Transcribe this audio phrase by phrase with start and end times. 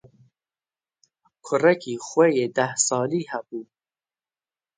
[1.45, 3.61] Kurekî xwe ê dehsalî hebû.